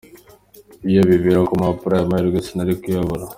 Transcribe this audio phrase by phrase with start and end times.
[0.89, 3.23] Iyo bibera ku mpapuro aya mahirwe sinari kuyabura.